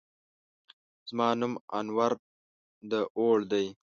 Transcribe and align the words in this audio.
زما 1.09 1.27
نوم 1.39 1.53
انور 1.77 2.11
داوړ 2.89 3.37
دی. 3.51 3.65